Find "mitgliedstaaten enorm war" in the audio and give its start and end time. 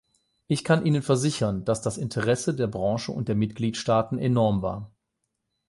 3.35-4.91